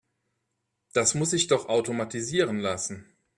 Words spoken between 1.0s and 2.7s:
muss sich doch automatisieren